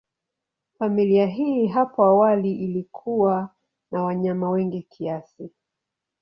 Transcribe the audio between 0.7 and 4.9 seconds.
Familia hii hapo awali ilikuwa na wanyama wengi